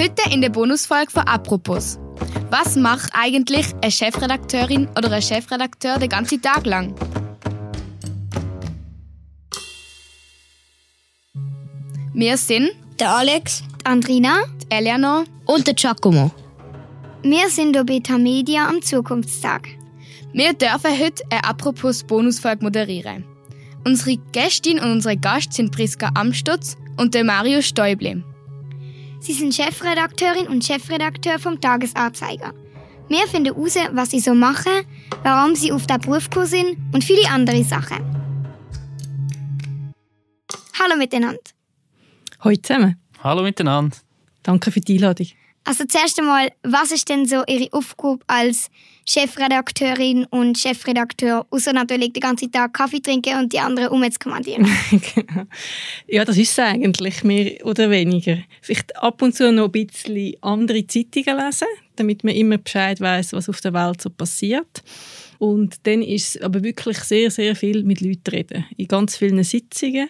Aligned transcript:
Heute 0.00 0.32
in 0.32 0.40
der 0.40 0.48
Bonusfolge 0.48 1.10
von 1.10 1.24
Apropos. 1.24 1.98
Was 2.48 2.74
macht 2.74 3.10
eigentlich 3.12 3.66
eine 3.82 3.90
Chefredakteurin 3.90 4.88
oder 4.96 5.12
ein 5.12 5.20
Chefredakteur 5.20 5.98
den 5.98 6.08
ganzen 6.08 6.40
Tag 6.40 6.64
lang? 6.64 6.94
Wir 12.14 12.38
sind 12.38 12.70
der 12.98 13.10
Alex, 13.10 13.62
die 13.78 13.84
Andrina, 13.84 14.44
die 14.62 14.74
Eleanor 14.74 15.24
und 15.44 15.66
der 15.66 15.74
Giacomo. 15.74 16.30
Wir 17.22 17.50
sind 17.50 17.74
der 17.74 17.84
Beta 17.84 18.16
Media 18.16 18.70
am 18.70 18.80
Zukunftstag. 18.80 19.68
Wir 20.32 20.54
dürfen 20.54 20.98
heute 20.98 21.22
eine 21.28 21.44
Apropos 21.44 22.04
Bonusfolge 22.04 22.64
moderieren. 22.64 23.26
Unsere 23.84 24.16
Gästin 24.32 24.78
und 24.78 24.92
unsere 24.92 25.18
Gast 25.18 25.52
sind 25.52 25.72
Priska 25.72 26.10
Amstutz 26.14 26.78
und 26.96 27.12
der 27.12 27.24
Mario 27.24 27.60
Stäuble. 27.60 28.24
Sie 29.20 29.34
sind 29.34 29.54
Chefredakteurin 29.54 30.48
und 30.48 30.64
Chefredakteur 30.64 31.38
vom 31.38 31.60
Tagesanzeiger. 31.60 32.54
Wir 33.08 33.26
finden 33.28 33.54
heraus, 33.54 33.76
was 33.92 34.10
sie 34.10 34.20
so 34.20 34.32
machen, 34.34 34.72
warum 35.22 35.54
sie 35.54 35.72
auf 35.72 35.86
den 35.86 36.00
Berufskurs 36.00 36.50
sind 36.50 36.78
und 36.94 37.04
viele 37.04 37.28
andere 37.28 37.62
Sachen. 37.62 37.98
Hallo 40.80 40.96
miteinander. 40.96 41.38
Hallo 42.40 42.56
zusammen. 42.56 42.98
Hallo 43.22 43.42
miteinander. 43.42 43.96
Danke 44.42 44.70
für 44.72 44.80
die 44.80 44.94
Einladung. 44.94 45.26
Also 45.64 45.84
zuerst 45.84 46.18
einmal, 46.18 46.50
was 46.62 46.90
ist 46.90 47.08
denn 47.10 47.26
so 47.26 47.44
Ihre 47.46 47.70
Aufgabe 47.72 48.24
als 48.26 48.70
Chefredakteurin 49.12 50.24
und 50.26 50.56
Chefredakteur, 50.56 51.44
außer 51.50 51.72
natürlich 51.72 52.12
den 52.12 52.20
ganzen 52.20 52.52
Tag 52.52 52.74
Kaffee 52.74 53.00
trinken 53.00 53.40
und 53.40 53.52
die 53.52 53.58
anderen 53.58 53.88
umzukommandieren? 53.88 54.64
genau. 54.90 55.46
Ja, 56.06 56.24
das 56.24 56.38
ist 56.38 56.52
es 56.52 56.58
eigentlich, 56.60 57.24
mehr 57.24 57.66
oder 57.66 57.90
weniger. 57.90 58.38
Vielleicht 58.62 58.96
ab 58.96 59.20
und 59.20 59.34
zu 59.34 59.50
noch 59.50 59.64
ein 59.64 59.72
bisschen 59.72 60.34
andere 60.42 60.86
Zeitungen 60.86 61.44
lesen, 61.44 61.66
damit 61.96 62.22
man 62.22 62.36
immer 62.36 62.58
Bescheid 62.58 63.00
weiß, 63.00 63.32
was 63.32 63.48
auf 63.48 63.60
der 63.60 63.74
Welt 63.74 64.00
so 64.00 64.10
passiert. 64.10 64.84
Und 65.38 65.84
dann 65.88 66.02
ist 66.02 66.36
es 66.36 66.42
aber 66.42 66.62
wirklich 66.62 66.98
sehr, 66.98 67.32
sehr 67.32 67.56
viel 67.56 67.82
mit 67.82 68.00
Leuten 68.00 68.30
reden. 68.30 68.64
In 68.76 68.86
ganz 68.86 69.16
vielen 69.16 69.42
Sitzungen 69.42 70.08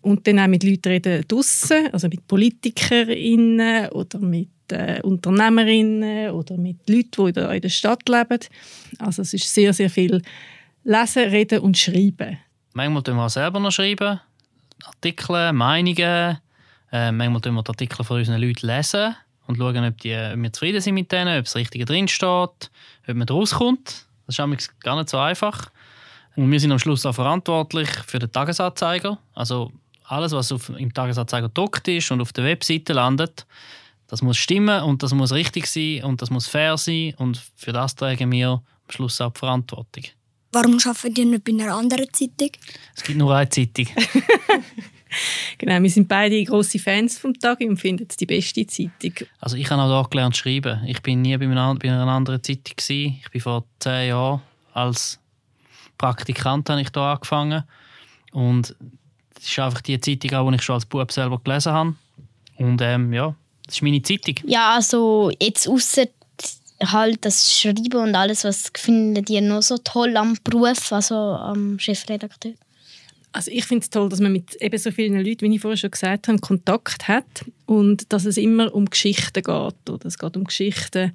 und 0.00 0.26
dann 0.26 0.40
auch 0.40 0.48
mit 0.48 0.64
Leuten 0.64 0.88
reden 0.88 1.24
draussen, 1.28 1.92
also 1.92 2.08
mit 2.08 2.26
PolitikerInnen 2.26 3.90
oder 3.90 4.18
mit 4.18 4.48
äh, 4.72 5.00
Unternehmerinnen 5.02 6.30
oder 6.30 6.56
mit 6.56 6.88
Leuten, 6.88 7.34
die 7.34 7.56
in 7.56 7.60
der 7.60 7.68
Stadt 7.68 8.08
leben. 8.08 8.40
Also 8.98 9.22
es 9.22 9.34
ist 9.34 9.52
sehr, 9.52 9.72
sehr 9.72 9.90
viel 9.90 10.22
Lesen, 10.84 11.28
Reden 11.28 11.60
und 11.60 11.78
Schreiben. 11.78 12.38
Manchmal 12.74 13.02
schreiben 13.02 13.16
wir 13.18 13.24
auch 13.24 13.30
selber 13.30 13.60
noch 13.60 13.70
schreiben, 13.70 14.20
Artikel, 14.84 15.52
Meinungen. 15.52 16.38
Äh, 16.90 17.12
manchmal 17.12 17.40
lesen 17.42 17.54
wir 17.54 17.62
die 17.62 17.68
Artikel 17.70 18.04
von 18.04 18.18
unseren 18.18 18.40
Leuten 18.40 18.66
lesen 18.66 19.14
und 19.46 19.58
schauen, 19.58 19.84
ob, 19.84 19.98
die, 19.98 20.14
ob 20.14 20.42
wir 20.42 20.52
zufrieden 20.52 20.80
sind 20.80 20.94
mit 20.94 21.12
denen, 21.12 21.38
ob 21.38 21.44
das 21.44 21.56
Richtige 21.56 21.84
drinsteht, 21.84 22.70
ob 23.08 23.14
man 23.14 23.28
rauskommt. 23.28 24.06
Das 24.26 24.38
ist 24.38 24.80
gar 24.80 24.96
nicht 24.96 25.10
so 25.10 25.18
einfach. 25.18 25.70
Und 26.36 26.50
wir 26.50 26.60
sind 26.60 26.72
am 26.72 26.78
Schluss 26.78 27.04
auch 27.04 27.14
verantwortlich 27.14 27.88
für 28.06 28.18
den 28.18 28.32
Tagesanzeiger. 28.32 29.18
Also 29.34 29.72
alles, 30.04 30.32
was 30.32 30.52
auf, 30.52 30.68
im 30.70 30.92
Tagesanzeiger 30.92 31.48
gedruckt 31.48 31.86
ist 31.88 32.10
und 32.10 32.20
auf 32.20 32.32
der 32.32 32.44
Webseite 32.44 32.92
landet, 32.92 33.46
das 34.12 34.20
muss 34.20 34.36
stimmen 34.36 34.82
und 34.82 35.02
das 35.02 35.14
muss 35.14 35.32
richtig 35.32 35.66
sein 35.66 36.04
und 36.04 36.20
das 36.20 36.28
muss 36.28 36.46
fair 36.46 36.76
sein 36.76 37.14
und 37.16 37.40
für 37.56 37.72
das 37.72 37.94
tragen 37.94 38.30
wir 38.30 38.48
am 38.48 38.62
Schluss 38.90 39.18
auch 39.22 39.32
die 39.32 39.38
Verantwortung. 39.38 40.04
Warum 40.52 40.78
arbeiten 40.84 41.14
ihr 41.16 41.24
nicht 41.24 41.44
bei 41.44 41.52
einer 41.52 41.74
anderen 41.74 42.12
Zeitung? 42.12 42.50
Es 42.94 43.04
gibt 43.04 43.18
nur 43.18 43.34
eine 43.34 43.48
Zeitung. 43.48 43.86
genau, 45.56 45.82
wir 45.82 45.88
sind 45.88 46.08
beide 46.08 46.44
große 46.44 46.78
Fans 46.78 47.18
vom 47.18 47.32
Tag 47.32 47.60
und 47.60 47.78
finden 47.78 48.06
es 48.06 48.18
die 48.18 48.26
beste 48.26 48.66
Zeitung. 48.66 49.26
Also 49.40 49.56
ich 49.56 49.70
habe 49.70 49.80
auch 49.80 49.88
dort 49.88 50.10
gelernt 50.10 50.36
zu 50.36 50.42
schreiben. 50.42 50.84
Ich 50.86 51.00
bin 51.00 51.22
nie 51.22 51.34
bei 51.38 51.46
einer, 51.46 51.74
bei 51.76 51.90
einer 51.90 52.06
anderen 52.06 52.42
Zeitung 52.42 52.76
gewesen. 52.76 53.18
Ich 53.22 53.30
bin 53.30 53.40
vor 53.40 53.64
zehn 53.78 54.08
Jahren 54.08 54.42
als 54.74 55.18
Praktikant 55.96 56.68
habe 56.68 56.82
ich 56.82 56.90
da 56.90 57.14
angefangen 57.14 57.62
und 58.32 58.76
das 59.36 59.44
ist 59.44 59.58
einfach 59.58 59.80
die 59.80 59.98
Zeitung, 59.98 60.50
die 60.50 60.56
ich 60.56 60.62
schon 60.62 60.74
als 60.74 60.84
Bub 60.84 61.10
selber 61.10 61.40
gelesen 61.42 61.72
habe. 61.72 61.94
Und 62.58 62.82
ähm, 62.82 63.10
ja, 63.14 63.34
das 63.66 63.76
ist 63.76 63.82
meine 63.82 64.02
Zeitung. 64.02 64.34
Ja, 64.44 64.74
also 64.74 65.30
jetzt 65.40 65.68
außer 65.68 66.06
halt 66.84 67.24
das 67.24 67.58
Schreiben 67.58 68.02
und 68.02 68.14
alles, 68.14 68.44
was 68.44 68.70
findet 68.76 69.30
ihr 69.30 69.40
noch 69.40 69.62
so 69.62 69.78
toll 69.78 70.16
am 70.16 70.36
Beruf, 70.42 70.92
also 70.92 71.14
am 71.14 71.78
Chefredakteur? 71.78 72.54
Also 73.34 73.50
ich 73.50 73.64
finde 73.64 73.84
es 73.84 73.90
toll, 73.90 74.10
dass 74.10 74.20
man 74.20 74.32
mit 74.32 74.56
eben 74.56 74.76
so 74.76 74.90
vielen 74.90 75.24
Leuten, 75.24 75.40
wie 75.40 75.54
ich 75.54 75.60
vorher 75.60 75.78
schon 75.78 75.90
gesagt 75.90 76.28
habe, 76.28 76.38
Kontakt 76.38 77.08
hat 77.08 77.46
und 77.64 78.12
dass 78.12 78.26
es 78.26 78.36
immer 78.36 78.74
um 78.74 78.84
Geschichten 78.86 79.42
geht. 79.42 79.90
Oder 79.90 80.04
es 80.04 80.18
geht 80.18 80.36
um 80.36 80.44
Geschichten, 80.44 81.14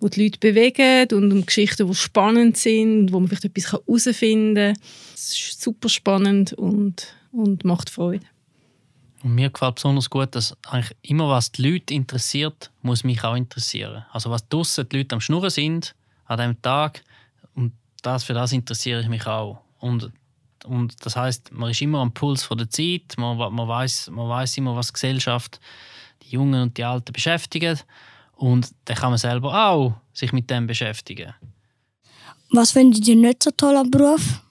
die 0.00 0.10
die 0.10 0.24
Leute 0.24 0.38
bewegen 0.40 1.06
und 1.12 1.32
um 1.32 1.46
Geschichten, 1.46 1.86
die 1.86 1.94
spannend 1.94 2.56
sind, 2.56 3.12
wo 3.12 3.20
man 3.20 3.28
vielleicht 3.28 3.44
etwas 3.44 3.70
herausfinden 3.72 4.74
kann. 4.74 4.82
Es 5.14 5.38
ist 5.38 5.62
super 5.62 5.88
spannend 5.88 6.52
und 6.54 7.14
und 7.32 7.64
macht 7.64 7.90
Freude. 7.90 8.24
Und 9.22 9.34
mir 9.34 9.50
gefällt 9.50 9.76
besonders 9.76 10.10
gut, 10.10 10.34
dass 10.34 10.56
eigentlich 10.66 10.96
immer 11.02 11.28
was 11.28 11.52
die 11.52 11.62
Leute 11.62 11.94
interessiert, 11.94 12.70
muss 12.82 13.04
mich 13.04 13.22
auch 13.22 13.36
interessieren. 13.36 14.04
Also 14.10 14.30
was 14.30 14.48
draussen 14.48 14.88
die 14.88 14.98
Leute 14.98 15.14
am 15.14 15.20
Schnurren 15.20 15.50
sind 15.50 15.94
an 16.24 16.38
diesem 16.38 16.60
Tag 16.62 17.04
und 17.54 17.72
das, 18.02 18.24
für 18.24 18.34
das 18.34 18.52
interessiere 18.52 19.00
ich 19.00 19.08
mich 19.08 19.26
auch. 19.26 19.60
Und, 19.78 20.10
und 20.64 20.94
das 21.04 21.14
heißt, 21.16 21.52
man 21.52 21.70
ist 21.70 21.82
immer 21.82 22.00
am 22.00 22.12
Puls 22.12 22.48
der 22.48 22.68
Zeit, 22.68 23.14
man, 23.16 23.36
man, 23.36 23.68
weiß, 23.68 24.10
man 24.10 24.28
weiß 24.28 24.58
immer, 24.58 24.74
was 24.74 24.88
die 24.88 24.94
Gesellschaft, 24.94 25.60
die 26.22 26.30
Jungen 26.30 26.60
und 26.60 26.76
die 26.76 26.84
Alten 26.84 27.12
beschäftigt 27.12 27.86
und 28.34 28.72
dann 28.86 28.96
kann 28.96 29.10
man 29.10 29.18
selber 29.18 29.68
auch 29.68 29.94
sich 30.12 30.32
mit 30.32 30.50
dem 30.50 30.66
beschäftigen. 30.66 31.32
Was 32.50 32.72
findet 32.72 33.06
ihr 33.06 33.16
nicht 33.16 33.42
so 33.44 33.50
toll 33.52 33.76
am 33.76 33.90
Beruf? 33.90 34.42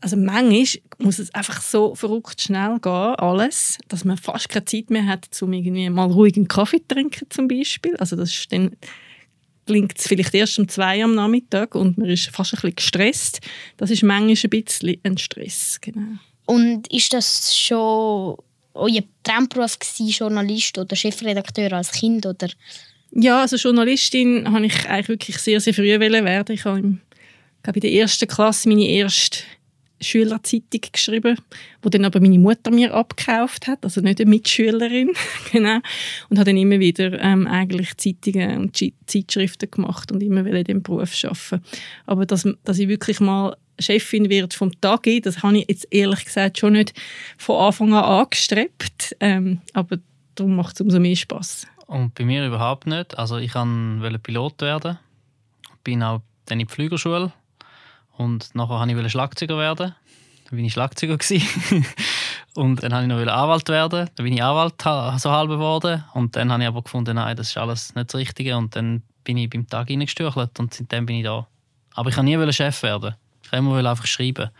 Also 0.00 0.16
manchmal 0.16 0.64
muss 0.98 1.18
es 1.18 1.34
einfach 1.34 1.60
so 1.60 1.94
verrückt 1.94 2.40
schnell 2.40 2.78
gehen, 2.80 3.14
alles, 3.16 3.78
dass 3.88 4.04
man 4.04 4.16
fast 4.16 4.48
keine 4.48 4.64
Zeit 4.64 4.90
mehr 4.90 5.06
hat, 5.06 5.28
um 5.42 5.52
irgendwie 5.52 5.90
mal 5.90 6.10
ruhig 6.10 6.36
einen 6.36 6.48
Kaffee 6.48 6.80
zu 6.80 6.88
trinken 6.88 7.26
zum 7.30 7.48
Beispiel. 7.48 7.96
Also 7.96 8.14
das 8.14 8.30
ist 8.30 8.52
dann 8.52 8.76
klingt 9.66 9.98
es 9.98 10.06
vielleicht 10.06 10.34
erst 10.34 10.58
um 10.58 10.66
zwei 10.66 11.04
am 11.04 11.14
Nachmittag 11.14 11.74
und 11.74 11.98
man 11.98 12.08
ist 12.08 12.30
fast 12.30 12.54
ein 12.54 12.56
bisschen 12.56 12.76
gestresst. 12.76 13.40
Das 13.76 13.90
ist 13.90 14.02
manchmal 14.02 14.30
ein 14.30 14.64
bisschen 14.64 15.00
ein 15.02 15.18
Stress, 15.18 15.78
genau. 15.80 16.18
Und 16.46 16.90
ist 16.90 17.12
das 17.12 17.54
schon 17.54 18.36
euer 18.72 19.02
Traumberuf 19.22 19.78
gewesen, 19.78 20.08
Journalist 20.08 20.78
oder 20.78 20.96
Chefredakteur 20.96 21.72
als 21.74 21.92
Kind 21.92 22.24
oder? 22.24 22.48
Ja, 23.10 23.42
also 23.42 23.56
Journalistin 23.56 24.50
habe 24.50 24.66
ich 24.66 24.88
eigentlich 24.88 25.08
wirklich 25.08 25.38
sehr, 25.38 25.60
sehr 25.60 25.74
früh 25.74 25.98
werden. 25.98 26.54
Ich 26.54 26.64
habe 26.64 26.78
im, 26.78 27.00
glaube 27.62 27.78
in 27.78 27.82
der 27.82 27.92
ersten 27.92 28.28
Klasse 28.28 28.68
meine 28.68 28.86
erste 28.86 29.40
Schülerzeitung 30.00 30.80
geschrieben, 30.92 31.38
wo 31.82 31.88
dann 31.88 32.04
aber 32.04 32.20
meine 32.20 32.38
Mutter 32.38 32.70
mir 32.70 32.94
abgekauft 32.94 33.66
hat, 33.66 33.84
also 33.84 34.00
nicht 34.00 34.20
eine 34.20 34.30
Mitschülerin, 34.30 35.12
genau, 35.52 35.78
und 36.28 36.38
habe 36.38 36.44
dann 36.44 36.56
immer 36.56 36.78
wieder 36.78 37.20
ähm, 37.20 37.46
eigentlich 37.46 37.96
Zeitungen 37.96 38.58
und 38.58 38.84
Zeitschriften 39.06 39.70
gemacht 39.70 40.12
und 40.12 40.22
immer 40.22 40.44
wieder 40.44 40.68
in 40.68 40.82
Beruf 40.82 41.12
arbeiten. 41.24 41.64
Aber 42.06 42.26
dass, 42.26 42.48
dass 42.64 42.78
ich 42.78 42.88
wirklich 42.88 43.20
mal 43.20 43.56
Chefin 43.80 44.28
wird 44.28 44.54
vom 44.54 44.78
Tag 44.80 45.04
das 45.22 45.42
habe 45.42 45.58
ich 45.58 45.68
jetzt 45.68 45.86
ehrlich 45.90 46.24
gesagt 46.24 46.58
schon 46.58 46.72
nicht 46.72 46.92
von 47.36 47.56
Anfang 47.56 47.94
an 47.94 48.04
angestrebt, 48.04 49.16
ähm, 49.20 49.60
aber 49.72 49.98
darum 50.34 50.56
macht 50.56 50.74
es 50.74 50.80
umso 50.80 50.98
mehr 50.98 51.16
Spaß. 51.16 51.66
Und 51.86 52.14
bei 52.14 52.24
mir 52.24 52.46
überhaupt 52.46 52.86
nicht. 52.86 53.16
Also 53.18 53.38
ich 53.38 53.54
wollte 53.54 54.18
Pilot 54.18 54.60
werden, 54.60 54.98
bin 55.84 56.02
auch 56.02 56.20
dann 56.44 56.60
in 56.60 56.66
die 56.66 56.72
Flügerschule 56.72 57.32
und 58.18 58.54
nachher 58.54 58.80
wollte 58.80 59.06
ich 59.06 59.12
Schlagzeuger 59.12 59.56
werden. 59.56 59.94
Dann 60.50 60.58
war 60.58 60.64
ich 60.64 60.72
Schlagzeuger. 60.72 61.18
und 62.54 62.82
dann 62.82 62.92
wollte 62.92 63.20
ich 63.20 63.26
noch 63.26 63.32
Anwalt 63.32 63.68
werden. 63.68 64.10
Dann 64.14 64.24
bin 64.24 64.32
ich 64.32 64.42
Anwalt 64.42 64.74
so 65.20 65.30
halb 65.30 65.48
geworden. 65.48 66.04
Und 66.14 66.34
dann 66.36 66.50
habe 66.52 66.62
ich 66.62 66.68
aber 66.68 66.82
gefunden, 66.82 67.16
nein, 67.16 67.36
das 67.36 67.50
ist 67.50 67.56
alles 67.56 67.94
nicht 67.94 68.12
das 68.12 68.18
Richtige. 68.18 68.56
Und 68.56 68.74
dann 68.74 69.02
bin 69.24 69.36
ich 69.36 69.48
beim 69.48 69.68
Tag 69.68 69.88
reingestürchelt 69.88 70.58
und 70.58 70.74
seitdem 70.74 71.06
bin 71.06 71.16
ich 71.16 71.24
da. 71.24 71.46
Aber 71.94 72.10
ich 72.10 72.16
wollte 72.16 72.46
nie 72.46 72.52
Chef 72.52 72.82
werden. 72.82 73.14
Ich 73.42 73.52
wollte 73.52 73.64
immer 73.64 73.90
einfach 73.90 74.06
schreiben. 74.06 74.50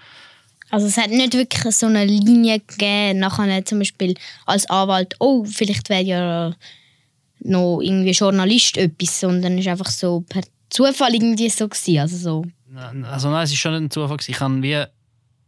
Also 0.71 0.87
es 0.87 0.97
hat 0.97 1.11
nicht 1.11 1.33
wirklich 1.33 1.75
so 1.75 1.87
eine 1.87 2.05
Linie 2.05 2.61
gegeben, 2.61 3.21
nachher 3.21 3.65
zum 3.65 3.79
Beispiel 3.79 4.15
als 4.45 4.69
Anwalt, 4.69 5.17
oh, 5.19 5.45
vielleicht 5.45 5.89
wäre 5.89 6.03
ja 6.03 6.55
noch 7.41 7.81
irgendwie 7.81 8.11
Journalist 8.11 8.77
etwas, 8.77 9.21
sondern 9.21 9.59
es 9.59 9.65
war 9.65 9.73
einfach 9.73 9.91
so 9.91 10.21
per 10.29 10.43
Zufall 10.69 11.15
irgendwie 11.15 11.49
so 11.49 11.67
gewesen. 11.67 11.99
Also 11.99 12.17
so 12.17 12.45
also 13.05 13.31
nein, 13.31 13.45
es 13.45 13.53
ist 13.53 13.59
schon 13.59 13.75
ein 13.75 13.91
Zufall. 13.91 14.19
Ich 14.27 14.41
habe 14.41 14.63
wie 14.63 14.85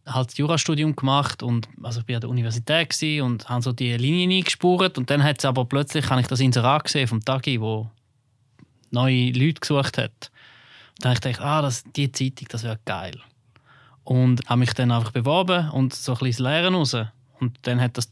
halt 0.06 0.34
Jurastudium 0.34 0.96
gemacht 0.96 1.42
und 1.42 1.68
also 1.82 2.00
ich 2.00 2.08
war 2.08 2.16
an 2.16 2.20
der 2.22 2.30
Universität 2.30 2.96
und 3.22 3.48
habe 3.48 3.62
so 3.62 3.72
die 3.72 3.96
Linie 3.96 4.38
eingespurt 4.38 4.98
und 4.98 5.10
dann 5.10 5.22
hat 5.22 5.38
es 5.38 5.44
aber 5.44 5.64
plötzlich 5.64 6.08
habe 6.10 6.20
ich 6.20 6.26
das 6.26 6.40
Inserat 6.40 6.84
gesehen 6.84 7.06
vom 7.06 7.24
Tagi, 7.24 7.60
wo 7.60 7.90
neue 8.90 9.30
Leute 9.30 9.60
gesucht 9.60 9.98
hat. 9.98 10.30
Und 10.96 11.04
dann 11.04 11.10
habe 11.10 11.14
ich 11.14 11.20
gedacht, 11.20 11.40
ah, 11.40 11.62
das, 11.62 11.84
die 11.94 12.10
Zeitung, 12.10 12.48
das 12.50 12.64
wäre 12.64 12.78
geil. 12.84 13.16
Und 14.04 14.48
habe 14.48 14.58
mich 14.58 14.72
dann 14.74 14.90
einfach 14.90 15.12
beworben 15.12 15.70
und 15.70 15.94
so 15.94 16.12
ein 16.12 16.18
bisschen 16.18 16.46
Lehren 16.46 16.74
raus. 16.74 16.96
Und 17.38 17.58
dann 17.62 17.80
hat 17.80 17.96
das 17.96 18.10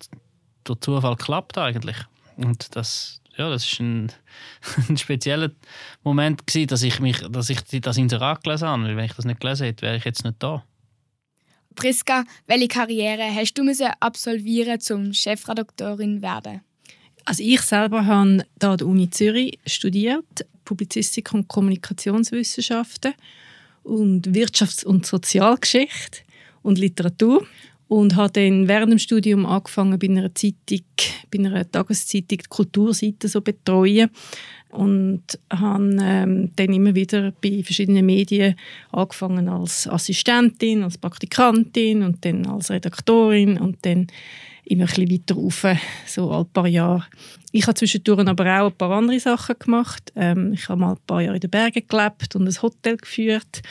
durch 0.65 0.81
Zufall 0.81 1.17
geklappt 1.17 1.59
eigentlich. 1.59 1.97
Und 2.37 2.77
das 2.77 3.21
ja, 3.39 3.49
das 3.49 3.65
ist 3.65 3.81
ein, 3.81 4.13
ein 4.89 4.97
spezieller 4.97 5.51
Moment 6.03 6.47
gewesen, 6.47 6.67
dass 6.67 6.83
ich 6.83 7.01
mich, 7.01 7.19
dass 7.31 7.49
ich 7.51 7.61
das 7.81 7.97
Inserat 7.97 8.43
gelesen 8.43 8.69
habe. 8.69 8.83
Weil 8.85 8.97
Wenn 8.97 9.05
ich 9.05 9.15
das 9.15 9.25
nicht 9.25 9.41
gelesen 9.41 9.65
hätte, 9.65 9.83
wäre 9.83 9.97
ich 9.97 10.05
jetzt 10.05 10.25
nicht 10.25 10.37
da. 10.41 10.65
Priska, 11.75 12.25
welche 12.49 12.67
Karriere 12.67 13.33
hast 13.33 13.55
du 13.55 13.63
müssen 13.63 13.87
absolvieren, 14.01 14.81
zum 14.81 15.13
Chefredaktorin 15.13 16.21
werden? 16.23 16.61
Also 17.25 17.43
ich 17.45 17.61
selber 17.61 18.07
habe 18.07 18.45
da 18.59 18.73
an 18.73 18.79
der 18.79 18.87
Uni 18.87 19.11
Zürich 19.11 19.59
studiert, 19.65 20.47
Publizistik 20.65 21.33
und 21.33 21.47
Kommunikationswissenschaften 21.47 23.15
und 23.85 24.29
Wirtschafts- 24.29 24.85
und 24.85 25.07
Sozialgeschichte 25.07 26.23
und 26.63 26.79
Literatur 26.79 27.47
und 27.89 28.17
habe 28.17 28.33
dann 28.33 28.69
während 28.69 28.93
dem 28.93 28.99
Studium 28.99 29.47
angefangen 29.47 29.99
bei 29.99 30.09
einer 30.09 30.35
Zeitung, 30.35 30.85
bei 31.31 31.39
einer 31.39 31.71
Tageszeitung 31.71 32.29
die 32.29 32.49
Kulturseite 32.49 33.29
so 33.29 33.41
betreuen 33.41 34.11
und 34.71 35.23
habe 35.51 35.97
ähm, 36.01 36.51
dann 36.57 36.73
immer 36.73 36.95
wieder 36.95 37.33
bei 37.43 37.63
verschiedenen 37.63 38.07
Medien 38.07 38.57
angefangen 38.93 39.49
als 39.49 39.89
Assistentin, 39.89 40.83
als 40.83 40.99
Praktikantin 40.99 42.03
und 42.03 42.25
dann 42.25 42.47
als 42.47 42.71
Redaktorin 42.71 43.59
und 43.59 43.79
dann 43.83 44.09
immer 44.65 44.85
ein 44.85 44.87
bisschen 44.87 45.11
weiter 45.11 45.35
rauf, 45.35 45.67
so 46.07 46.31
ein 46.31 46.47
paar 46.47 46.69
Jahre. 46.69 47.07
Ich 47.53 47.67
habe 47.67 47.75
zwischendurch 47.75 48.27
aber 48.27 48.61
auch 48.61 48.67
ein 48.67 48.77
paar 48.77 48.91
andere 48.91 49.19
Sachen 49.19 49.57
gemacht. 49.59 50.13
Ähm, 50.15 50.53
ich 50.53 50.69
habe 50.69 50.81
mal 50.81 50.93
ein 50.93 50.99
paar 51.07 51.23
Jahre 51.23 51.37
in 51.37 51.41
den 51.41 51.51
Bergen 51.51 51.83
gelebt 51.89 52.37
und 52.37 52.47
ein 52.47 52.63
Hotel 52.63 52.99
geführt 52.99 53.63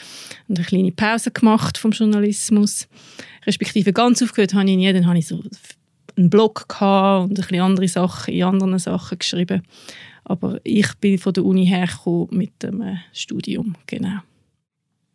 und 0.48 0.58
eine 0.58 0.66
kleine 0.66 0.92
Pause 0.92 1.30
gemacht 1.30 1.78
vom 1.78 1.92
Journalismus. 1.92 2.88
Respektive 3.46 3.92
ganz 3.92 4.22
aufgehört 4.22 4.54
habe 4.54 4.68
ich 4.68 4.76
nie, 4.76 4.92
dann 4.92 5.06
habe 5.06 5.18
ich 5.18 5.28
so 5.28 5.40
einen 6.16 6.30
Blog 6.30 6.68
gehabt 6.68 7.30
und 7.30 7.30
ein 7.30 7.34
bisschen 7.34 7.60
andere 7.60 7.88
Sachen 7.88 8.34
in 8.34 8.42
anderen 8.42 8.78
Sachen 8.80 9.18
geschrieben. 9.18 9.62
Aber 10.28 10.60
ich 10.62 10.94
bin 11.00 11.18
von 11.18 11.32
der 11.32 11.44
Uni 11.44 11.66
hergekommen 11.66 12.28
mit 12.30 12.62
dem 12.62 12.82
äh, 12.82 12.96
Studium, 13.12 13.74
genau. 13.86 14.20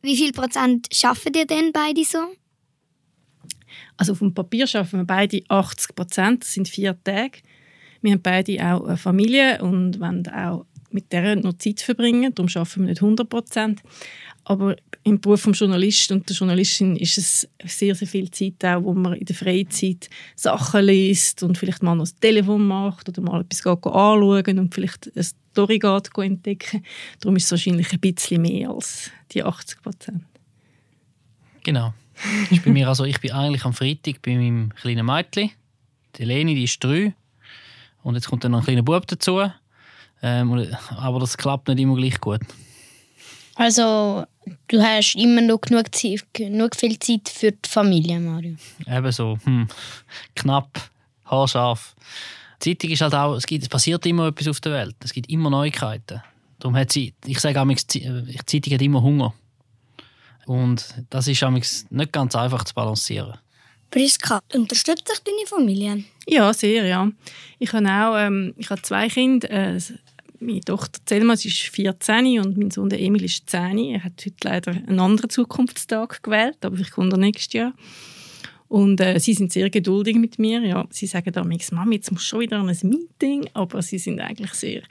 Wie 0.01 0.17
viel 0.17 0.33
Prozent 0.33 0.87
schaffen 0.91 1.33
ihr 1.35 1.45
denn 1.45 1.71
beide 1.71 2.03
so? 2.03 2.17
Also 3.95 4.13
auf 4.13 4.19
dem 4.19 4.33
Papier 4.33 4.67
schaffen 4.67 4.99
wir 4.99 5.05
beide 5.05 5.41
80 5.47 5.95
Prozent, 5.95 6.43
das 6.43 6.53
sind 6.53 6.67
vier 6.67 7.01
Tage. 7.03 7.39
Wir 8.01 8.13
haben 8.13 8.21
beide 8.21 8.57
auch 8.65 8.85
eine 8.85 8.97
Familie 8.97 9.61
und 9.63 9.99
wollen 9.99 10.27
auch 10.27 10.65
mit 10.89 11.11
der 11.13 11.35
noch 11.35 11.53
Zeit 11.53 11.81
verbringen, 11.81 12.33
darum 12.33 12.49
schaffen 12.49 12.83
wir 12.83 12.89
nicht 12.89 13.01
100 13.01 13.29
Prozent. 13.29 13.81
Aber 14.45 14.75
im 15.03 15.21
Beruf 15.21 15.43
des 15.43 15.59
Journalisten 15.59 16.13
und 16.15 16.29
der 16.29 16.35
Journalistin 16.35 16.95
ist 16.97 17.17
es 17.17 17.49
sehr, 17.63 17.95
sehr 17.95 18.07
viel 18.07 18.29
Zeit, 18.29 18.63
auch, 18.65 18.83
wo 18.83 18.93
man 18.93 19.13
in 19.13 19.25
der 19.25 19.35
Freizeit 19.35 20.09
Sachen 20.35 20.85
liest 20.85 21.43
und 21.43 21.57
vielleicht 21.57 21.81
mal 21.81 21.95
noch 21.95 22.03
das 22.03 22.15
Telefon 22.15 22.67
macht 22.67 23.07
oder 23.07 23.21
mal 23.21 23.41
etwas 23.41 23.65
anschauen 23.65 24.59
und 24.59 24.73
vielleicht 24.73 25.11
eine 25.15 25.23
Story 25.23 25.79
entdecken. 26.17 26.83
Darum 27.19 27.37
ist 27.37 27.45
es 27.45 27.51
wahrscheinlich 27.51 27.91
ein 27.93 27.99
bisschen 27.99 28.41
mehr 28.41 28.69
als 28.69 29.11
die 29.31 29.43
80 29.43 29.81
Prozent. 29.81 30.23
Genau. 31.63 31.93
Das 32.15 32.51
ist 32.51 32.65
mir 32.65 32.87
also, 32.87 33.05
ich 33.05 33.19
bin 33.21 33.31
eigentlich 33.31 33.65
am 33.65 33.73
Freitag 33.73 34.21
bei 34.21 34.35
meinem 34.35 34.73
kleinen 34.73 35.05
Mädchen. 35.05 35.51
Die 36.17 36.25
Leni, 36.25 36.53
die 36.53 36.65
ist 36.65 36.83
drei. 36.83 37.13
Und 38.03 38.15
jetzt 38.15 38.27
kommt 38.27 38.43
dann 38.43 38.51
noch 38.51 38.59
ein 38.59 38.65
kleiner 38.65 38.83
Bub 38.83 39.07
dazu. 39.07 39.41
Ähm, 40.21 40.67
aber 40.89 41.19
das 41.19 41.37
klappt 41.37 41.69
nicht 41.69 41.79
immer 41.79 41.95
gleich 41.95 42.19
gut. 42.19 42.41
Also, 43.55 44.25
du 44.67 44.81
hast 44.81 45.15
immer 45.15 45.41
noch 45.41 45.61
genug, 45.61 45.93
Zeit, 45.93 46.25
genug 46.33 46.75
viel 46.75 46.97
Zeit 46.99 47.29
für 47.29 47.51
die 47.51 47.69
Familie, 47.69 48.19
Mario. 48.19 48.55
Eben 48.87 49.11
so, 49.11 49.37
hm, 49.43 49.67
knapp, 50.35 50.89
haarscharf. 51.25 51.95
Die 52.63 52.77
Zeitung 52.77 52.91
ist 52.91 53.01
halt 53.01 53.15
auch, 53.15 53.35
es, 53.35 53.45
gibt, 53.45 53.63
es 53.63 53.69
passiert 53.69 54.05
immer 54.05 54.27
etwas 54.27 54.47
auf 54.47 54.61
der 54.61 54.71
Welt. 54.73 54.95
Es 55.03 55.13
gibt 55.13 55.29
immer 55.29 55.49
Neuigkeiten. 55.49 56.21
Darum 56.59 56.75
hat 56.75 56.91
sie, 56.91 57.13
ich 57.25 57.39
sage 57.39 57.61
auch, 57.61 57.65
die 57.67 58.39
Zeitung 58.45 58.73
hat 58.73 58.81
immer 58.81 59.01
Hunger. 59.01 59.33
Und 60.45 60.85
das 61.09 61.27
ist 61.27 61.43
nicht 61.89 62.11
ganz 62.11 62.35
einfach 62.35 62.63
zu 62.63 62.73
balancieren. 62.73 63.37
Priska, 63.91 64.39
unterstützt 64.53 65.07
dich 65.07 65.19
deine 65.23 65.45
Familie? 65.45 66.03
Ja, 66.25 66.51
sehr, 66.51 66.85
ja. 66.85 67.11
Ich 67.59 67.71
habe 67.73 67.87
auch 67.87 68.17
ähm, 68.17 68.55
ich 68.57 68.69
habe 68.69 68.81
zwei 68.81 69.07
Kinder. 69.07 69.49
Äh, 69.51 69.79
meine 70.45 70.61
Tochter 70.61 70.99
Selma 71.07 71.35
sie 71.35 71.49
ist 71.49 71.59
14 71.59 72.39
und 72.39 72.57
mein 72.57 72.71
Sohn 72.71 72.91
Emil 72.91 73.23
ist 73.23 73.49
10. 73.49 73.77
Er 73.77 74.03
hat 74.03 74.23
heute 74.25 74.35
leider 74.43 74.71
einen 74.71 74.99
anderen 74.99 75.29
Zukunftstag 75.29 76.21
gewählt, 76.23 76.57
aber 76.61 76.77
kommt 76.83 77.13
er 77.13 77.17
nächstes 77.17 77.53
Jahr. 77.53 77.73
Und 78.73 78.99
äh, 79.01 79.19
sie 79.19 79.35
sind 79.35 79.53
sehr 79.53 79.69
geduldig 79.69 80.15
mit 80.15 80.39
mir. 80.39 80.59
Ja, 80.61 80.87
sie 80.89 81.05
sagen 81.05 81.31
dann 81.31 81.47
Mami, 81.73 81.95
jetzt 81.95 82.11
muss 82.11 82.23
schon 82.23 82.39
wieder 82.39 82.57
an 82.57 82.69
ein 82.69 82.79
Meeting, 82.81 83.47
aber 83.53 83.83
sie 83.83 83.99
sind 83.99 84.19
eigentlich 84.19 84.53
sehr 84.53 84.81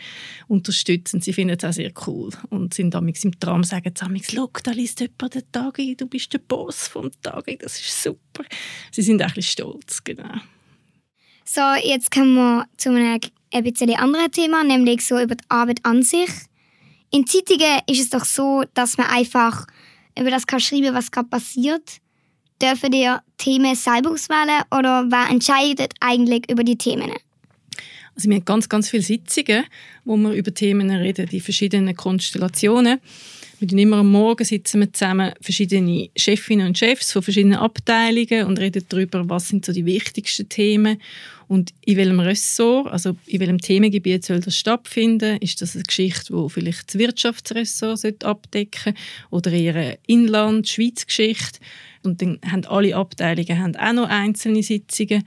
unterstützend. 0.46 1.24
Sie 1.24 1.32
finden 1.32 1.56
es 1.58 1.64
auch 1.64 1.72
sehr 1.72 1.90
cool 2.06 2.30
und 2.50 2.74
sind 2.74 2.94
damals 2.94 3.24
im 3.24 3.38
Tram 3.40 3.64
sagen 3.64 3.92
sie 3.92 4.36
«Look, 4.36 4.62
da 4.62 4.70
liest 4.70 5.00
jemand 5.00 5.34
den 5.34 5.50
Tagi, 5.50 5.96
du 5.96 6.06
bist 6.06 6.32
der 6.32 6.38
Boss 6.38 6.86
vom 6.86 7.10
Tagi, 7.22 7.58
das 7.58 7.80
ist 7.80 8.00
super». 8.00 8.44
Sie 8.92 9.02
sind 9.02 9.20
eigentlich 9.20 9.50
stolz, 9.50 10.04
genau. 10.04 10.34
So, 11.44 11.62
jetzt 11.82 12.12
kommen 12.12 12.34
wir 12.34 12.66
zu 12.76 12.90
einem 12.90 13.18
ein 13.52 13.64
bisschen 13.64 13.94
anderen 13.94 14.30
Thema, 14.30 14.64
nämlich 14.64 15.04
so 15.04 15.18
über 15.20 15.34
die 15.34 15.44
Arbeit 15.48 15.80
an 15.84 16.02
sich. 16.02 16.30
In 17.10 17.26
Zeitungen 17.26 17.80
ist 17.86 18.00
es 18.00 18.10
doch 18.10 18.24
so, 18.24 18.64
dass 18.74 18.96
man 18.96 19.06
einfach 19.08 19.66
über 20.18 20.30
das 20.30 20.46
kann 20.46 20.60
schreiben, 20.60 20.94
was 20.94 21.10
gerade 21.10 21.28
passiert. 21.28 21.98
Dürfen 22.60 22.92
ihr 22.92 23.22
Themen 23.38 23.74
selber 23.74 24.12
auswählen 24.12 24.62
oder 24.70 25.04
wer 25.10 25.28
entscheidet 25.30 25.94
eigentlich 26.00 26.50
über 26.50 26.64
die 26.64 26.76
Themen? 26.76 27.10
Also 28.14 28.28
wir 28.28 28.36
haben 28.36 28.44
ganz, 28.44 28.68
ganz 28.68 28.90
viele 28.90 29.02
Sitzungen, 29.02 29.64
wo 30.04 30.16
wir 30.16 30.32
über 30.32 30.52
Themen 30.52 30.90
reden, 30.90 31.26
die 31.26 31.40
verschiedenen 31.40 31.96
Konstellationen. 31.96 33.00
Wir 33.64 33.78
immer 33.78 33.98
am 33.98 34.10
Morgen 34.10 34.44
sitzen 34.44 34.80
wir 34.80 34.92
zusammen, 34.92 35.34
verschiedene 35.40 36.10
Chefinnen 36.18 36.66
und 36.66 36.76
Chefs 36.76 37.12
von 37.12 37.22
verschiedenen 37.22 37.60
Abteilungen 37.60 38.46
und 38.46 38.58
reden 38.58 38.84
darüber, 38.88 39.28
was 39.28 39.50
sind 39.50 39.64
so 39.64 39.72
die 39.72 39.86
wichtigsten 39.86 40.48
Themen 40.48 41.00
und 41.46 41.72
in 41.82 41.96
welchem 41.96 42.18
Ressort, 42.18 42.90
also 42.90 43.16
in 43.24 43.38
welchem 43.38 43.60
Themengebiet 43.60 44.24
soll 44.24 44.40
das 44.40 44.56
stattfinden. 44.56 45.36
Ist 45.36 45.62
das 45.62 45.76
eine 45.76 45.84
Geschichte, 45.84 46.34
die 46.34 46.50
vielleicht 46.50 46.88
das 46.88 46.98
Wirtschaftsressort 46.98 48.00
sollte 48.00 48.26
abdecken 48.26 48.94
oder 49.30 49.52
eher 49.52 49.76
eine 49.76 49.98
Inland-, 50.08 50.68
Schweiz-Geschichte. 50.68 51.60
Und 52.02 52.20
dann 52.20 52.40
haben 52.44 52.64
alle 52.64 52.96
Abteilungen 52.96 53.60
haben 53.60 53.76
auch 53.76 53.92
noch 53.92 54.08
einzelne 54.08 54.64
Sitzungen. 54.64 55.22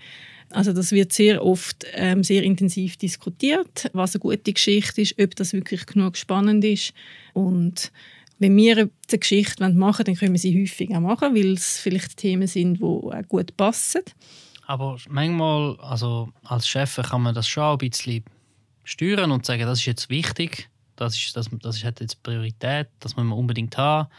Also 0.49 0.73
das 0.73 0.91
wird 0.91 1.13
sehr 1.13 1.41
oft 1.41 1.85
ähm, 1.93 2.21
sehr 2.21 2.43
intensiv 2.43 2.97
diskutiert, 2.97 3.89
was 3.93 4.13
eine 4.13 4.19
gute 4.19 4.51
Geschichte 4.51 5.01
ist, 5.01 5.17
ob 5.21 5.37
das 5.37 5.53
wirklich 5.53 5.85
genug 5.85 6.17
spannend 6.17 6.65
ist. 6.65 6.93
Und 7.31 7.93
wenn 8.39 8.55
wir 8.55 8.77
eine 8.77 8.89
Geschichte 9.09 9.63
machen 9.69 9.79
wollen, 9.79 10.05
dann 10.05 10.15
können 10.15 10.33
wir 10.33 10.39
sie 10.39 10.61
häufig 10.61 10.93
auch 10.95 10.99
machen, 10.99 11.35
weil 11.35 11.53
es 11.53 11.79
vielleicht 11.79 12.17
Themen 12.17 12.47
sind, 12.47 12.79
die 12.79 12.83
auch 12.83 13.13
gut 13.27 13.55
passen. 13.55 14.01
Aber 14.67 14.97
manchmal, 15.09 15.77
also 15.79 16.29
als 16.43 16.67
Chef 16.67 16.95
kann 16.95 17.21
man 17.21 17.35
das 17.35 17.47
schon 17.47 17.63
ein 17.63 17.77
bisschen 17.77 18.23
steuern 18.83 19.31
und 19.31 19.45
sagen, 19.45 19.61
das 19.61 19.79
ist 19.79 19.85
jetzt 19.85 20.09
wichtig, 20.09 20.69
das, 20.95 21.15
ist, 21.15 21.35
das, 21.35 21.49
das 21.61 21.83
hat 21.83 21.99
jetzt 21.99 22.23
Priorität, 22.23 22.87
das 22.99 23.15
müssen 23.15 23.29
wir 23.29 23.37
unbedingt 23.37 23.77
haben. 23.77 24.09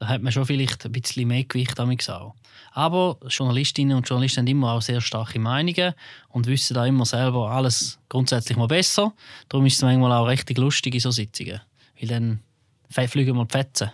Da 0.00 0.08
hat 0.08 0.22
man 0.22 0.32
schon 0.32 0.46
vielleicht 0.46 0.84
ein 0.84 0.92
bisschen 0.92 1.28
mehr 1.28 1.44
Gewicht 1.44 1.78
damit 1.78 2.08
auch. 2.10 2.34
Aber 2.72 3.18
Journalistinnen 3.28 3.96
und 3.96 4.08
Journalisten 4.08 4.40
haben 4.40 4.48
immer 4.48 4.72
auch 4.72 4.82
sehr 4.82 5.00
starke 5.00 5.38
Meinungen 5.38 5.94
und 6.28 6.46
wissen 6.46 6.74
da 6.74 6.86
immer 6.86 7.04
selber 7.04 7.50
alles 7.50 8.00
grundsätzlich 8.08 8.58
mal 8.58 8.66
besser. 8.66 9.12
Darum 9.48 9.66
ist 9.66 9.76
es 9.76 9.82
manchmal 9.82 10.12
auch 10.12 10.26
richtig 10.26 10.58
lustig 10.58 10.94
in 10.94 11.00
so 11.00 11.12
Sitzungen. 11.12 11.60
Weil 12.00 12.08
dann 12.08 12.40
fliegen 12.92 13.36
wir 13.36 13.44
die 13.44 13.52
Fetzen. 13.52 13.90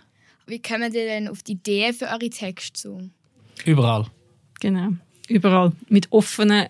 Wie 0.46 0.62
kommen 0.62 0.92
ihr 0.94 1.04
denn 1.04 1.28
auf 1.28 1.42
die 1.42 1.52
Idee 1.52 1.92
für 1.92 2.06
eure 2.06 2.30
Texte 2.30 2.80
so? 2.80 3.00
Überall. 3.64 4.06
Genau. 4.60 4.92
Überall 5.28 5.72
mit 5.88 6.10
offenen 6.10 6.68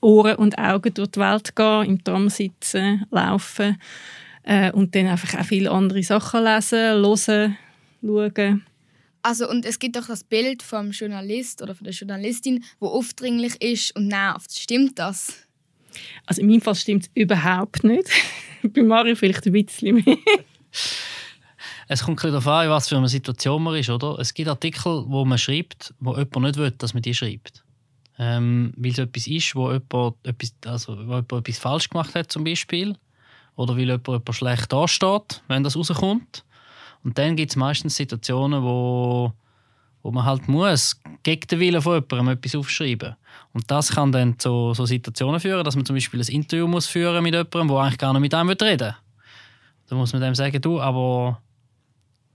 Ohren 0.00 0.36
und 0.36 0.58
Augen 0.58 0.94
durch 0.94 1.10
die 1.10 1.20
Welt 1.20 1.54
gehen, 1.54 1.84
im 1.84 2.04
Tram 2.04 2.28
sitzen, 2.28 3.04
laufen 3.10 3.80
äh, 4.44 4.72
und 4.72 4.94
dann 4.94 5.08
einfach 5.08 5.38
auch 5.38 5.44
viele 5.44 5.70
andere 5.70 6.02
Sachen 6.02 6.44
lesen, 6.44 6.78
hören, 6.78 7.56
schauen. 8.02 8.64
Also, 9.22 9.48
und 9.50 9.66
es 9.66 9.78
gibt 9.78 9.96
doch 9.96 10.06
das 10.06 10.24
Bild 10.24 10.62
vom 10.62 10.92
Journalist 10.92 11.60
oder 11.60 11.74
von 11.74 11.84
der 11.84 11.92
Journalistin, 11.92 12.64
wo 12.78 12.86
aufdringlich 12.86 13.60
ist 13.60 13.94
und 13.96 14.06
nervt. 14.06 14.56
Stimmt 14.56 14.98
das? 14.98 15.34
Also 16.26 16.40
in 16.40 16.48
meinem 16.48 16.60
Fall 16.60 16.74
stimmt 16.74 17.04
es 17.04 17.10
überhaupt 17.14 17.84
nicht. 17.84 18.08
Bei 18.62 18.82
Mario 18.82 19.16
vielleicht 19.16 19.46
ein 19.46 19.52
bisschen 19.52 19.96
mehr. 19.96 20.16
Es 21.90 22.02
kommt 22.02 22.22
darauf 22.22 22.46
an, 22.46 22.68
was 22.68 22.88
für 22.88 22.98
eine 22.98 23.08
Situation 23.08 23.62
man 23.62 23.74
ist. 23.74 23.88
Oder? 23.88 24.18
Es 24.18 24.34
gibt 24.34 24.48
Artikel, 24.48 25.04
wo 25.08 25.24
man 25.24 25.38
schreibt, 25.38 25.94
wo 26.00 26.10
jemand 26.10 26.36
nicht 26.36 26.56
will, 26.56 26.70
dass 26.72 26.92
man 26.92 27.02
die 27.02 27.14
schreibt. 27.14 27.64
Ähm, 28.18 28.74
weil 28.76 28.90
es 28.90 28.98
etwas 28.98 29.26
ist, 29.26 29.54
wo 29.54 29.72
jemand 29.72 30.16
etwas, 30.22 30.52
also, 30.66 30.96
wo 30.98 31.16
jemand 31.16 31.32
etwas 31.32 31.58
falsch 31.58 31.88
gemacht 31.88 32.14
hat, 32.14 32.30
zum 32.30 32.44
Beispiel. 32.44 32.94
Oder 33.56 33.74
weil 33.74 33.86
jemand, 33.86 34.06
jemand 34.06 34.34
schlecht 34.34 34.70
dasteht, 34.70 35.42
wenn 35.48 35.64
das 35.64 35.76
rauskommt. 35.76 36.44
Und 37.04 37.16
dann 37.16 37.36
gibt 37.36 37.52
es 37.52 37.56
meistens 37.56 37.96
Situationen, 37.96 38.62
wo, 38.62 39.32
wo 40.02 40.10
man 40.10 40.26
halt 40.26 40.46
muss 40.46 41.00
gegen 41.22 41.46
den 41.46 41.58
Willen 41.58 41.80
von 41.80 41.94
jemandem 41.94 42.36
etwas 42.36 42.54
aufschreiben. 42.54 43.16
Und 43.54 43.70
das 43.70 43.92
kann 43.92 44.12
dann 44.12 44.38
zu 44.38 44.74
so 44.74 44.84
Situationen 44.84 45.40
führen, 45.40 45.64
dass 45.64 45.74
man 45.74 45.86
zum 45.86 45.96
Beispiel 45.96 46.20
ein 46.20 46.28
Interview 46.28 46.66
muss 46.66 46.86
führen 46.86 47.22
mit 47.22 47.32
jemandem, 47.32 47.68
der 47.68 47.78
eigentlich 47.78 47.98
gar 47.98 48.12
nicht 48.12 48.20
mit 48.20 48.34
einem 48.34 48.50
reden 48.50 48.80
will. 48.80 48.94
Da 49.88 49.96
muss 49.96 50.12
man 50.12 50.20
dem 50.20 50.34
sagen, 50.34 50.60
du, 50.60 50.80
aber 50.82 51.40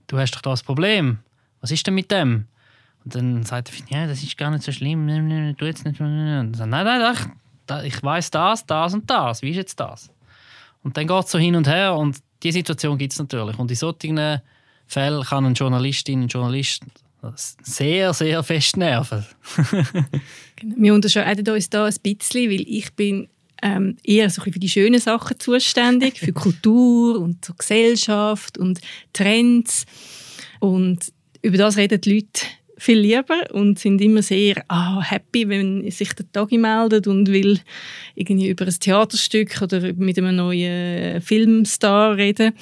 du 0.06 0.18
hast 0.18 0.32
doch 0.32 0.42
da 0.42 0.52
ein 0.52 0.58
Problem. 0.64 1.18
Was 1.60 1.70
ist 1.70 1.86
denn 1.86 1.94
mit 1.94 2.10
dem? 2.10 2.46
Und 3.04 3.14
dann 3.14 3.42
sagt 3.44 3.70
er, 3.70 4.00
ja, 4.00 4.06
das 4.06 4.22
ist 4.22 4.36
gar 4.36 4.50
nicht 4.50 4.62
so 4.62 4.72
schlimm, 4.72 5.06
du 5.56 5.64
jetzt 5.66 5.84
nicht. 5.84 6.00
Und 6.00 6.52
dann 6.52 6.70
nein, 6.70 6.84
nein, 6.84 7.14
ich, 7.82 7.94
ich 7.94 8.02
weiß 8.02 8.30
das, 8.30 8.64
das 8.66 8.94
und 8.94 9.08
das. 9.08 9.42
Wie 9.42 9.50
ist 9.50 9.56
jetzt 9.56 9.80
das? 9.80 10.10
Und 10.82 10.96
dann 10.96 11.06
geht 11.06 11.24
es 11.24 11.30
so 11.30 11.38
hin 11.38 11.56
und 11.56 11.66
her 11.66 11.94
und 11.94 12.18
diese 12.42 12.58
Situation 12.58 12.98
gibt 12.98 13.12
es 13.12 13.18
natürlich. 13.18 13.58
Und 13.58 13.70
in 13.70 13.76
solchen 13.76 14.40
Fällen 14.86 15.24
kann 15.24 15.46
eine 15.46 15.54
Journalistin, 15.54 16.22
ein 16.22 16.28
Journalist 16.28 16.82
sehr, 17.62 18.12
sehr 18.12 18.42
fest 18.42 18.76
nerven. 18.76 19.24
Genau. 20.56 20.76
Wir 20.78 20.94
unterscheiden 20.94 21.48
uns 21.48 21.68
da 21.68 21.84
ein 21.84 21.94
bisschen, 22.00 22.48
weil 22.48 22.60
ich 22.60 22.94
bin 22.94 23.28
ähm, 23.64 23.96
eher 24.04 24.28
so 24.28 24.42
für 24.42 24.50
die 24.50 24.68
schönen 24.68 25.00
Sachen 25.00 25.40
zuständig, 25.40 26.20
für 26.20 26.32
Kultur 26.34 27.18
und 27.18 27.44
so 27.44 27.54
Gesellschaft 27.54 28.58
und 28.58 28.80
Trends. 29.12 29.86
Und 30.60 31.12
über 31.42 31.56
das 31.56 31.76
reden 31.76 32.00
die 32.00 32.14
Leute 32.14 32.46
viel 32.76 32.98
lieber 32.98 33.40
und 33.52 33.78
sind 33.78 34.00
immer 34.02 34.20
sehr 34.20 34.62
ah, 34.68 35.00
happy, 35.00 35.48
wenn 35.48 35.90
sich 35.90 36.12
der 36.12 36.30
Tagi 36.30 36.58
meldet 36.58 37.06
und 37.06 37.28
will 37.28 37.60
irgendwie 38.14 38.48
über 38.48 38.66
ein 38.66 38.78
Theaterstück 38.78 39.62
oder 39.62 39.94
mit 39.94 40.18
einem 40.18 40.36
neuen 40.36 41.22
Filmstar 41.22 42.16
reden. 42.16 42.52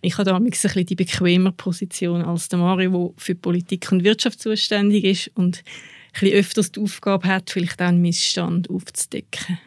Ich 0.00 0.18
habe 0.18 0.30
da 0.30 0.36
ein 0.36 0.44
bisschen 0.44 0.86
die 0.86 0.94
bequemer 0.94 1.52
Position 1.52 2.22
als 2.22 2.48
der 2.48 2.60
Mario, 2.60 3.14
der 3.16 3.24
für 3.24 3.34
Politik 3.34 3.90
und 3.90 4.04
Wirtschaft 4.04 4.40
zuständig 4.40 5.04
ist 5.04 5.30
und 5.34 5.58
ein 5.58 6.20
bisschen 6.20 6.38
öfters 6.38 6.72
die 6.72 6.80
Aufgabe 6.80 7.26
hat, 7.26 7.50
vielleicht 7.50 7.80
auch 7.80 7.86
einen 7.86 8.02
Missstand 8.02 8.70
aufzudecken. 8.70 9.58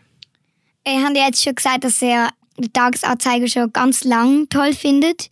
Er 0.88 1.04
hat 1.04 1.15
jetzt 1.15 1.44
schon 1.44 1.56
gesagt, 1.56 1.84
dass 1.84 2.01
er 2.01 2.30
den 2.58 2.72
Tagesanzeiger 2.72 3.48
schon 3.48 3.74
ganz 3.74 4.04
lang 4.04 4.48
toll 4.50 4.74
findet. 4.74 5.32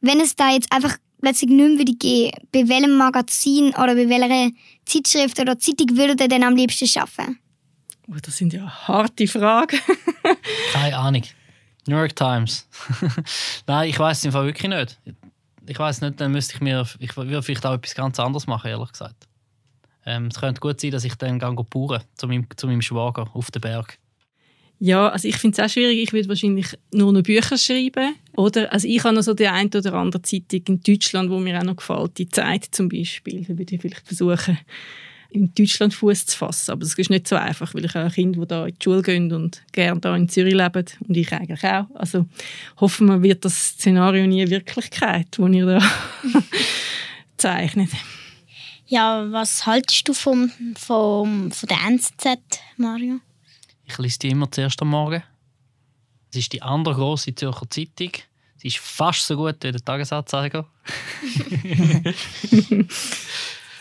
Wenn 0.00 0.20
es 0.20 0.36
da 0.36 0.50
jetzt 0.50 0.72
einfach 0.72 0.96
plötzlich 1.20 1.50
nicht 1.50 1.58
mehr 1.58 1.78
würde 1.78 1.92
gehen, 1.94 2.32
bei 2.52 2.68
welchem 2.68 2.96
Magazin 2.96 3.70
oder 3.70 3.94
bei 3.96 4.08
welcher 4.08 4.50
Zeitschrift 4.84 5.40
oder 5.40 5.58
Zeitung 5.58 5.96
würdet 5.96 6.20
ihr 6.20 6.28
denn 6.28 6.44
am 6.44 6.54
liebsten 6.54 6.88
arbeiten? 6.98 7.38
Oh, 8.08 8.14
das 8.22 8.36
sind 8.36 8.52
ja 8.52 8.68
harte 8.86 9.26
Fragen. 9.26 9.78
Keine 10.72 10.96
Ahnung. 10.96 11.22
New 11.86 11.96
York 11.96 12.14
Times. 12.14 12.68
Nein, 13.66 13.88
ich 13.88 13.98
weiß 13.98 14.18
es 14.18 14.24
im 14.24 14.32
Fall 14.32 14.46
wirklich 14.46 14.68
nicht. 14.68 15.00
Ich 15.66 15.78
weiß 15.78 16.00
nicht, 16.00 16.20
dann 16.20 16.30
müsste 16.30 16.54
ich 16.54 16.60
mir, 16.60 16.86
ich 17.00 17.16
würde 17.16 17.42
vielleicht 17.42 17.66
auch 17.66 17.74
etwas 17.74 17.94
ganz 17.94 18.20
anderes 18.20 18.46
machen, 18.46 18.70
ehrlich 18.70 18.92
gesagt. 18.92 19.26
Ähm, 20.06 20.26
es 20.26 20.38
könnte 20.38 20.60
gut 20.60 20.80
sein, 20.80 20.92
dass 20.92 21.04
ich 21.04 21.14
dann 21.16 21.38
gehe 21.38 22.00
zu 22.14 22.26
meinem, 22.28 22.46
zu 22.56 22.66
meinem 22.66 22.82
Schwager 22.82 23.28
auf 23.34 23.50
den 23.50 23.60
Berg. 23.60 23.98
Ja, 24.84 25.10
also 25.10 25.28
ich 25.28 25.36
finde 25.36 25.54
es 25.54 25.64
auch 25.64 25.72
schwierig. 25.72 26.02
Ich 26.02 26.12
würde 26.12 26.28
wahrscheinlich 26.28 26.66
nur 26.92 27.12
noch 27.12 27.22
Bücher 27.22 27.56
schreiben. 27.56 28.16
Oder, 28.34 28.72
also 28.72 28.88
ich 28.88 29.04
habe 29.04 29.14
noch 29.14 29.22
so 29.22 29.32
die 29.32 29.46
eine 29.46 29.70
oder 29.72 29.94
andere 29.94 30.22
Zeitung 30.22 30.60
in 30.66 30.80
Deutschland, 30.80 31.30
wo 31.30 31.38
mir 31.38 31.56
auch 31.56 31.62
noch 31.62 31.76
gefällt. 31.76 32.18
Die 32.18 32.28
Zeit 32.28 32.66
zum 32.72 32.88
Beispiel. 32.88 33.44
Da 33.44 33.56
würde 33.56 33.76
ich 33.76 33.80
vielleicht 33.80 34.04
versuchen, 34.04 34.58
in 35.30 35.54
Deutschland 35.54 35.94
Fuß 35.94 36.26
zu 36.26 36.36
fassen. 36.36 36.72
Aber 36.72 36.80
das 36.80 36.94
ist 36.94 37.10
nicht 37.10 37.28
so 37.28 37.36
einfach, 37.36 37.72
weil 37.74 37.84
ich 37.84 37.94
auch 37.94 38.12
Kinder, 38.12 38.40
die 38.40 38.46
da 38.48 38.66
in 38.66 38.74
die 38.74 38.82
Schule 38.82 39.02
gehen 39.02 39.32
und 39.32 39.62
gerne 39.70 40.00
da 40.00 40.16
in 40.16 40.28
Zürich 40.28 40.54
leben. 40.54 40.84
Und 41.06 41.16
ich 41.16 41.32
eigentlich 41.32 41.62
auch. 41.62 41.86
Also 41.94 42.26
hoffen 42.80 43.06
wir, 43.06 43.22
wird 43.22 43.44
das 43.44 43.74
Szenario 43.74 44.26
nie 44.26 44.50
Wirklichkeit, 44.50 45.28
das 45.30 45.48
ihr 45.48 45.66
da 45.66 45.78
zeichnet. 47.36 47.90
Ja, 48.88 49.30
was 49.30 49.64
haltest 49.64 50.08
du 50.08 50.12
vom, 50.12 50.50
vom, 50.76 51.52
von 51.52 51.68
der 51.68 51.78
NZZ, 51.86 52.58
Mario? 52.78 53.20
Ich 53.84 53.98
lese 53.98 54.18
die 54.20 54.28
immer 54.28 54.50
zuerst 54.50 54.80
am 54.82 54.88
Morgen. 54.88 55.22
Es 56.30 56.38
ist 56.38 56.52
die 56.52 56.62
andere 56.62 56.94
große 56.94 57.34
Zürcher 57.34 57.68
Zeitung. 57.68 58.12
Sie 58.56 58.68
ist 58.68 58.78
fast 58.78 59.26
so 59.26 59.36
gut 59.36 59.56
wie 59.62 59.72
der 59.72 59.84
Tagesanzeiger. 59.84 60.64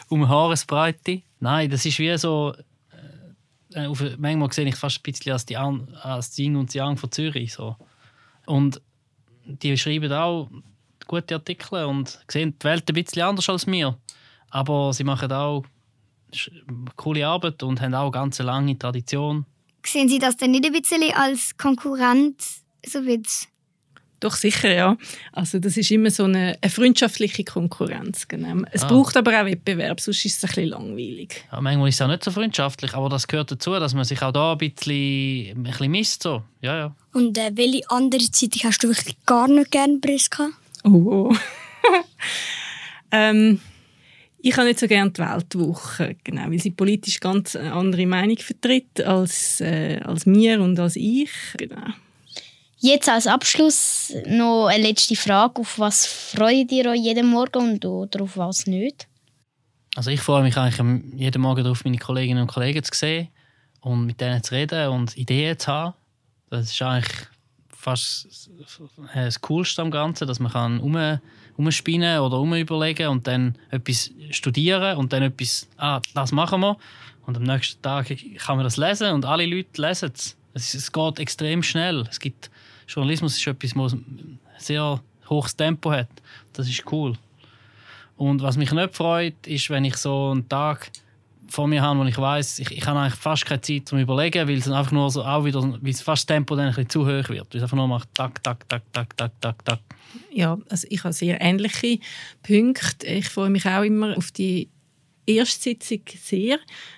um 0.09 0.27
Haaresbreite. 0.27 1.21
Nein, 1.39 1.69
das 1.69 1.85
ist 1.85 1.99
wie 1.99 2.17
so. 2.17 2.53
Äh, 3.73 3.85
auf, 3.85 4.03
manchmal 4.17 4.51
sehe 4.51 4.67
ich 4.67 4.75
fast 4.75 4.99
ein 4.99 5.03
bisschen 5.03 5.33
als 5.33 5.45
die, 5.45 5.55
als 5.55 6.31
die 6.31 6.43
Yin 6.43 6.55
und 6.55 6.73
Yang 6.73 6.97
von 6.97 7.11
Zürich. 7.11 7.53
So. 7.53 7.75
Und 8.45 8.81
die 9.45 9.77
schreiben 9.77 10.11
auch 10.11 10.49
gute 11.07 11.35
Artikel 11.35 11.85
und 11.85 12.19
sehen 12.27 12.55
die 12.59 12.65
Welt 12.65 12.89
ein 12.89 12.93
bisschen 12.93 13.21
anders 13.21 13.49
als 13.49 13.67
mir. 13.67 13.97
Aber 14.49 14.93
sie 14.93 15.03
machen 15.03 15.31
auch 15.31 15.63
coole 16.95 17.27
Arbeit 17.27 17.61
und 17.63 17.81
haben 17.81 17.93
auch 17.93 18.03
eine 18.03 18.11
ganz 18.11 18.39
lange 18.39 18.77
Tradition. 18.77 19.45
Sehen 19.85 20.07
Sie 20.09 20.19
das 20.19 20.37
denn 20.37 20.51
nicht 20.51 20.65
ein 20.65 20.71
bisschen 20.73 21.03
als 21.15 21.57
Konkurrent? 21.57 22.35
So 22.85 23.05
wird's. 23.05 23.47
Doch, 24.19 24.35
sicher, 24.35 24.71
ja. 24.71 24.97
Also 25.33 25.57
das 25.57 25.77
ist 25.77 25.89
immer 25.89 26.11
so 26.11 26.25
eine, 26.25 26.55
eine 26.61 26.69
freundschaftliche 26.71 27.43
Konkurrenz. 27.43 28.27
Genau. 28.27 28.63
Es 28.71 28.83
Ah. 28.83 28.87
braucht 28.87 29.17
aber 29.17 29.41
auch 29.41 29.45
Wettbewerb, 29.45 29.99
sonst 29.99 30.23
ist 30.23 30.37
es 30.37 30.43
ein 30.43 30.47
bisschen 30.49 30.69
langweilig. 30.69 31.43
Ja, 31.51 31.59
manchmal 31.59 31.89
ist 31.89 31.95
es 31.95 32.01
auch 32.03 32.07
nicht 32.07 32.23
so 32.23 32.29
freundschaftlich, 32.29 32.93
aber 32.93 33.09
das 33.09 33.25
gehört 33.27 33.49
dazu, 33.51 33.71
dass 33.71 33.95
man 33.95 34.03
sich 34.03 34.21
auch 34.21 34.31
da 34.31 34.51
ein 34.51 34.59
bisschen, 34.59 35.57
ein 35.57 35.63
bisschen 35.63 35.89
misst. 35.89 36.21
So. 36.21 36.43
Ja, 36.61 36.77
ja. 36.77 36.95
Und 37.13 37.35
äh, 37.39 37.49
welche 37.55 37.89
andere 37.89 38.29
Zeitung 38.29 38.61
hast 38.65 38.83
du 38.83 38.89
wirklich 38.89 39.15
gar 39.25 39.47
nicht 39.47 39.71
gern, 39.71 39.99
Priska? 39.99 40.49
Oh. 40.83 41.33
ähm, 43.11 43.59
ich 44.43 44.55
habe 44.57 44.67
nicht 44.67 44.79
so 44.79 44.87
gerne 44.87 45.11
die 45.11 45.19
Weltwoche, 45.21 46.15
genau, 46.23 46.49
weil 46.49 46.59
sie 46.59 46.71
politisch 46.71 47.19
ganz 47.19 47.55
eine 47.55 47.73
andere 47.73 48.05
Meinung 48.05 48.37
vertritt 48.37 49.01
als, 49.01 49.61
äh, 49.61 49.99
als 50.03 50.25
mir 50.25 50.61
und 50.61 50.79
als 50.79 50.95
ich. 50.95 51.29
Genau. 51.57 51.87
Jetzt 52.79 53.09
als 53.09 53.27
Abschluss 53.27 54.11
noch 54.27 54.65
eine 54.67 54.87
letzte 54.87 55.15
Frage. 55.15 55.61
Auf 55.61 55.77
was 55.77 56.07
freut 56.07 56.71
ihr 56.71 56.87
euch 56.89 56.99
jeden 57.01 57.27
Morgen 57.27 57.73
und 57.73 57.85
oder 57.85 58.23
auf 58.23 58.37
was 58.37 58.65
nicht? 58.65 59.07
Also 59.95 60.09
ich 60.09 60.21
freue 60.21 60.41
mich 60.41 60.57
eigentlich 60.57 60.79
am- 60.79 61.13
jeden 61.15 61.41
Morgen 61.41 61.63
darauf, 61.63 61.83
meine 61.83 61.97
Kolleginnen 61.97 62.41
und 62.41 62.47
Kollegen 62.51 62.81
zu 62.83 62.91
sehen 62.93 63.27
und 63.81 64.05
mit 64.07 64.19
denen 64.21 64.41
zu 64.43 64.55
reden 64.55 64.87
und 64.89 65.15
Ideen 65.17 65.59
zu 65.59 65.67
haben. 65.71 65.93
Das 66.49 66.71
ist 66.71 66.81
eigentlich 66.81 67.27
fast 67.81 68.49
das 69.13 69.41
Coolste 69.41 69.81
am 69.81 69.91
Ganzen, 69.91 70.27
dass 70.27 70.39
man 70.39 70.51
kann 70.51 70.79
um, 70.79 71.19
umspinnen 71.57 72.19
oder 72.19 72.39
umüberlegen 72.39 73.07
und 73.07 73.27
dann 73.27 73.57
etwas 73.71 74.11
studieren 74.29 74.97
und 74.97 75.11
dann 75.11 75.23
etwas, 75.23 75.67
ah, 75.77 75.99
das 76.13 76.31
machen 76.31 76.61
wir. 76.61 76.77
Und 77.25 77.37
am 77.37 77.43
nächsten 77.43 77.81
Tag 77.81 78.07
kann 78.37 78.57
man 78.57 78.63
das 78.63 78.77
lesen 78.77 79.11
und 79.11 79.25
alle 79.25 79.45
Leute 79.45 79.81
lesen 79.81 80.11
es. 80.13 80.37
Es, 80.53 80.73
es 80.73 80.91
geht 80.91 81.19
extrem 81.19 81.63
schnell. 81.63 82.05
Es 82.09 82.19
gibt, 82.19 82.51
Journalismus 82.87 83.37
ist 83.37 83.47
etwas, 83.47 83.73
das 83.73 83.93
ein 83.93 84.39
sehr 84.57 85.01
hohes 85.29 85.55
Tempo 85.55 85.91
hat. 85.91 86.09
Das 86.53 86.67
ist 86.67 86.83
cool. 86.91 87.13
Und 88.17 88.41
was 88.41 88.57
mich 88.57 88.71
nicht 88.71 88.95
freut, 88.95 89.47
ist, 89.47 89.69
wenn 89.69 89.85
ich 89.85 89.97
so 89.97 90.31
einen 90.31 90.47
Tag 90.47 90.91
vor 91.47 91.67
mir 91.67 91.81
habe, 91.81 91.99
wo 91.99 92.03
ich 92.05 92.17
weiß, 92.17 92.59
ich, 92.59 92.71
ich 92.71 92.85
habe 92.85 92.99
eigentlich 92.99 93.19
fast 93.19 93.45
keine 93.45 93.61
Zeit 93.61 93.87
zum 93.87 93.99
Überlegen, 93.99 94.47
weil 94.47 94.57
es 94.57 94.69
einfach 94.69 94.91
nur 94.91 95.09
so 95.11 95.23
auch 95.23 95.43
wieder, 95.43 95.61
weil 95.61 95.91
es 95.91 96.01
fast 96.01 96.27
Tempo 96.27 96.55
dann 96.55 96.65
ein 96.67 96.71
bisschen 96.71 96.89
zu 96.89 97.01
hoch 97.01 97.29
wird. 97.29 97.31
Weil 97.53 97.57
es 97.57 97.63
einfach 97.63 97.77
nur 97.77 97.87
macht, 97.87 98.09
tak, 98.13 98.43
tak, 98.43 98.67
tak, 98.69 98.83
tak, 98.93 99.17
tak, 99.17 99.31
tak, 99.41 99.65
tak. 99.65 99.79
Ja, 100.31 100.57
also 100.69 100.87
ich 100.89 101.03
habe 101.03 101.13
sehr 101.13 101.41
ähnliche 101.41 101.99
Punkte. 102.43 103.05
Ich 103.07 103.29
freue 103.29 103.49
mich 103.49 103.65
auch 103.65 103.83
immer 103.83 104.17
auf 104.17 104.31
die 104.31 104.69
erste 105.25 105.61
Sitzung 105.61 106.01
sehr, 106.21 106.55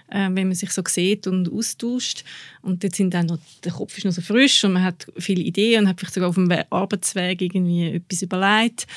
äh, 0.09 0.29
wenn 0.31 0.47
man 0.47 0.55
sich 0.55 0.71
so 0.71 0.81
sieht 0.87 1.27
und 1.27 1.51
austauscht. 1.51 2.23
Und 2.61 2.83
dort 2.83 2.95
sind 2.95 3.13
dann 3.13 3.25
noch, 3.27 3.37
der 3.63 3.71
Kopf 3.73 3.97
ist 3.97 4.05
noch 4.05 4.11
so 4.13 4.21
frisch 4.21 4.63
und 4.63 4.73
man 4.73 4.83
hat 4.83 5.05
viele 5.17 5.41
Ideen 5.43 5.81
und 5.83 5.89
hat 5.89 5.99
vielleicht 5.99 6.13
sogar 6.13 6.29
auf 6.29 6.35
dem 6.35 6.49
We- 6.49 6.65
Arbeitsweg 6.71 7.41
irgendwie 7.41 7.87
etwas 7.95 8.21
überlegt. 8.21 8.87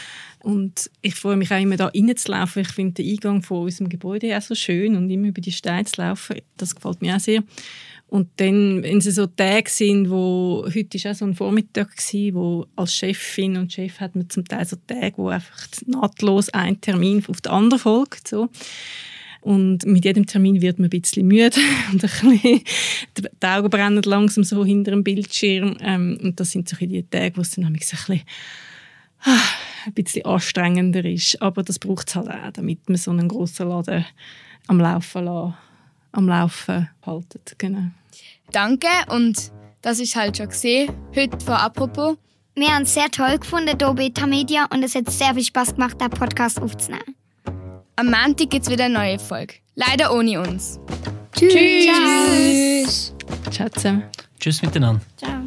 Und 0.47 0.93
ich 1.03 1.17
freue 1.17 1.35
mich 1.35 1.51
auch 1.51 1.61
immer, 1.61 1.77
da 1.77 1.87
reinzulaufen. 1.87 2.63
Ich 2.63 2.69
finde 2.69 3.03
den 3.03 3.11
Eingang 3.11 3.43
von 3.43 3.65
unserem 3.65 3.89
Gebäude 3.89 4.39
auch 4.39 4.43
so 4.43 4.55
schön 4.55 4.95
und 4.95 5.11
immer 5.11 5.27
über 5.27 5.41
die 5.41 5.51
Steine 5.51 5.87
zu 5.87 6.01
laufen, 6.01 6.37
das 6.57 6.73
gefällt 6.73 7.03
mir 7.03 7.17
auch 7.17 7.21
sehr. 7.21 7.43
Und 8.07 8.29
dann, 8.37 8.81
wenn 8.85 8.99
es 8.99 9.07
so 9.07 9.27
Tage 9.27 9.69
sind, 9.69 10.09
wo, 10.09 10.65
heute 10.73 11.03
war 11.03 11.11
auch 11.11 11.17
so 11.17 11.25
ein 11.25 11.35
Vormittag, 11.35 11.97
gewesen, 11.97 12.37
wo 12.37 12.67
als 12.77 12.95
Chefin 12.95 13.57
und 13.57 13.73
Chef 13.73 13.99
hat 13.99 14.15
man 14.15 14.31
zum 14.31 14.45
Teil 14.45 14.65
so 14.65 14.77
Tage, 14.87 15.15
wo 15.17 15.31
einfach 15.31 15.67
nahtlos 15.85 16.49
ein 16.51 16.81
Termin 16.81 17.25
auf 17.27 17.41
den 17.41 17.51
anderen 17.51 17.81
folgt. 17.81 18.29
So. 18.29 18.49
Und 19.41 19.85
mit 19.85 20.05
jedem 20.05 20.27
Termin 20.27 20.63
wird 20.63 20.79
man 20.79 20.87
ein 20.87 21.01
bisschen 21.01 21.27
müde 21.27 21.57
und 21.93 22.05
ein 22.05 22.11
bisschen, 22.31 22.63
die 23.19 23.47
Augen 23.47 23.69
brennen 23.69 24.01
langsam 24.05 24.45
so 24.45 24.65
hinter 24.65 24.93
dem 24.93 25.03
Bildschirm. 25.03 25.77
Ähm, 25.81 26.21
und 26.23 26.39
das 26.39 26.53
sind 26.53 26.69
so 26.69 26.77
die 26.77 27.03
Tage, 27.03 27.37
wo 27.37 27.41
es 27.41 27.51
dann 27.51 27.65
ein 27.65 27.73
bisschen, 27.73 28.21
ein 29.25 29.93
bisschen 29.93 30.25
anstrengender 30.25 31.05
ist. 31.05 31.41
Aber 31.43 31.63
das 31.63 31.79
braucht 31.79 32.09
es 32.09 32.17
halt 32.17 32.29
auch, 32.29 32.53
damit 32.53 32.89
man 32.89 32.97
so 32.99 33.11
einen 33.11 33.29
grossen 33.29 33.69
Laden 33.69 34.05
am 34.67 34.81
Laufen, 34.81 35.25
lassen, 35.25 35.55
am 36.13 36.29
Laufen 36.29 36.89
haltet. 37.05 37.55
Genau. 37.59 37.89
Danke 38.53 38.89
und 39.09 39.53
das 39.83 40.01
ist 40.01 40.17
halt 40.17 40.37
schon 40.37 40.49
gesehen. 40.49 40.93
Heute 41.15 41.39
von 41.41 41.55
Apropos. 41.55 42.17
Wir 42.55 42.69
haben 42.69 42.85
es 42.85 42.95
sehr 42.95 43.11
toll 43.11 43.39
gefunden 43.39 43.77
hier 43.79 43.93
bei 43.93 44.09
Tamedia 44.09 44.67
und 44.73 44.83
es 44.83 44.95
hat 44.95 45.11
sehr 45.11 45.35
viel 45.35 45.45
Spaß 45.45 45.75
gemacht, 45.75 46.01
den 46.01 46.09
Podcast 46.09 46.61
aufzunehmen. 46.61 47.15
Am 47.97 48.07
Montag 48.07 48.51
gibt 48.51 48.65
es 48.65 48.71
wieder 48.71 48.87
eine 48.87 48.95
neue 48.95 49.19
Folge. 49.19 49.55
Leider 49.75 50.15
ohne 50.15 50.41
uns. 50.41 50.81
Tschüss. 51.33 53.15
Ciao 53.51 53.69
zusammen. 53.69 54.05
Tschüss 54.41 54.63
miteinander. 54.63 55.03
Ciao. 55.17 55.46